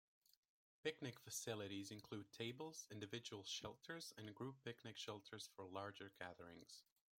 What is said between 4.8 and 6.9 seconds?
shelters for larger gatherings.